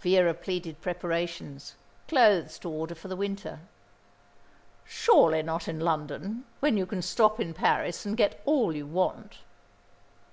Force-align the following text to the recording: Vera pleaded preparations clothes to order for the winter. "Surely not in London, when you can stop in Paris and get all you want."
Vera 0.00 0.34
pleaded 0.34 0.80
preparations 0.80 1.74
clothes 2.06 2.60
to 2.60 2.70
order 2.70 2.94
for 2.94 3.08
the 3.08 3.16
winter. 3.16 3.58
"Surely 4.84 5.42
not 5.42 5.66
in 5.66 5.80
London, 5.80 6.44
when 6.60 6.76
you 6.76 6.86
can 6.86 7.02
stop 7.02 7.40
in 7.40 7.52
Paris 7.52 8.06
and 8.06 8.16
get 8.16 8.40
all 8.44 8.72
you 8.72 8.86
want." 8.86 9.38